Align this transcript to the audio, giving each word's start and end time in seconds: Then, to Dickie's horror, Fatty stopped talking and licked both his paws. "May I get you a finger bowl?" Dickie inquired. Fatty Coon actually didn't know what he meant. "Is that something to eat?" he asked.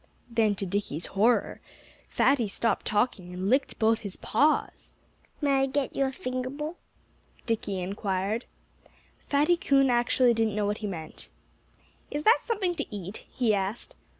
Then, 0.31 0.55
to 0.55 0.65
Dickie's 0.65 1.05
horror, 1.05 1.61
Fatty 2.09 2.47
stopped 2.47 2.87
talking 2.87 3.35
and 3.35 3.51
licked 3.51 3.77
both 3.77 3.99
his 3.99 4.15
paws. 4.17 4.95
"May 5.41 5.59
I 5.61 5.65
get 5.67 5.95
you 5.95 6.05
a 6.05 6.11
finger 6.11 6.49
bowl?" 6.49 6.77
Dickie 7.45 7.79
inquired. 7.79 8.45
Fatty 9.27 9.55
Coon 9.57 9.91
actually 9.91 10.33
didn't 10.33 10.55
know 10.55 10.65
what 10.65 10.79
he 10.79 10.87
meant. 10.87 11.29
"Is 12.09 12.23
that 12.23 12.39
something 12.41 12.73
to 12.77 12.87
eat?" 12.95 13.25
he 13.31 13.53
asked. 13.53 13.93